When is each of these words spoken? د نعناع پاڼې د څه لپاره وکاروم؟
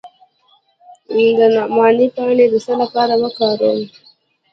د 1.37 1.39
نعناع 1.55 2.09
پاڼې 2.17 2.45
د 2.49 2.55
څه 2.65 2.73
لپاره 2.81 3.13
وکاروم؟ 3.23 3.79